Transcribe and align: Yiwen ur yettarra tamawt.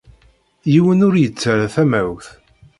Yiwen 0.71 1.05
ur 1.07 1.15
yettarra 1.17 1.67
tamawt. 1.73 2.27